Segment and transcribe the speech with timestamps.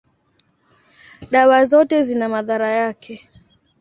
[1.31, 3.29] dawa zote zina madhara yake.